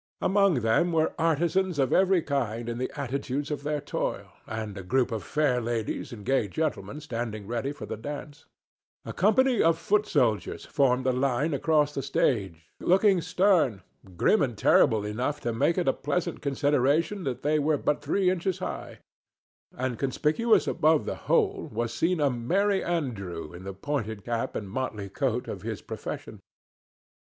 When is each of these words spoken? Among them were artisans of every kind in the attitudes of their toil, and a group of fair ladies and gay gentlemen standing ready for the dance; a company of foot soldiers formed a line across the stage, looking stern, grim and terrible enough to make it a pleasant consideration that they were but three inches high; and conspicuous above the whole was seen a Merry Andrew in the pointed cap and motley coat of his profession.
Among 0.19 0.61
them 0.61 0.93
were 0.93 1.13
artisans 1.19 1.77
of 1.77 1.93
every 1.93 2.23
kind 2.23 2.67
in 2.67 2.79
the 2.79 2.91
attitudes 2.99 3.51
of 3.51 3.61
their 3.61 3.79
toil, 3.79 4.29
and 4.47 4.75
a 4.75 4.81
group 4.81 5.11
of 5.11 5.23
fair 5.23 5.61
ladies 5.61 6.11
and 6.11 6.25
gay 6.25 6.47
gentlemen 6.47 6.99
standing 7.01 7.45
ready 7.45 7.71
for 7.71 7.85
the 7.85 7.97
dance; 7.97 8.45
a 9.05 9.13
company 9.13 9.61
of 9.61 9.77
foot 9.77 10.07
soldiers 10.07 10.65
formed 10.65 11.05
a 11.05 11.11
line 11.13 11.53
across 11.53 11.93
the 11.93 12.01
stage, 12.01 12.65
looking 12.79 13.21
stern, 13.21 13.83
grim 14.17 14.41
and 14.41 14.57
terrible 14.57 15.05
enough 15.05 15.39
to 15.41 15.53
make 15.53 15.77
it 15.77 15.87
a 15.87 15.93
pleasant 15.93 16.41
consideration 16.41 17.23
that 17.25 17.43
they 17.43 17.59
were 17.59 17.77
but 17.77 18.01
three 18.01 18.27
inches 18.27 18.57
high; 18.57 19.01
and 19.77 19.99
conspicuous 19.99 20.65
above 20.65 21.05
the 21.05 21.13
whole 21.29 21.69
was 21.71 21.93
seen 21.93 22.19
a 22.19 22.27
Merry 22.31 22.83
Andrew 22.83 23.53
in 23.53 23.65
the 23.65 23.73
pointed 23.75 24.25
cap 24.25 24.55
and 24.55 24.67
motley 24.67 25.09
coat 25.09 25.47
of 25.47 25.61
his 25.61 25.79
profession. 25.79 26.39